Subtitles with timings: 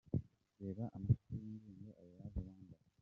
[0.61, 2.79] Reba amashusho y'indirimbo 'I love Rwanda'.